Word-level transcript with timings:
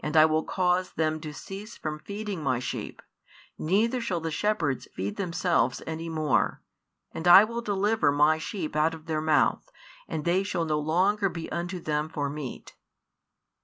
I 0.15 0.25
will 0.25 0.41
cause 0.43 0.93
them 0.93 1.19
to 1.21 1.31
cease 1.31 1.77
from 1.77 1.99
feeding 1.99 2.41
My 2.41 2.57
sheep; 2.57 3.03
neither 3.59 4.01
shall 4.01 4.19
the 4.19 4.31
shepherds 4.31 4.87
feed 4.95 5.15
themselves 5.17 5.83
any 5.85 6.09
more: 6.09 6.63
and 7.11 7.27
I 7.27 7.43
will 7.43 7.61
deliver 7.61 8.11
My 8.11 8.39
sheep 8.39 8.75
out 8.75 8.95
of 8.95 9.05
their 9.05 9.21
mouth, 9.21 9.71
and 10.07 10.25
they 10.25 10.41
shall 10.41 10.65
no 10.65 10.79
longer 10.79 11.29
be 11.29 11.51
unto 11.51 11.79
them 11.79 12.09
for 12.09 12.31
meat. 12.31 12.73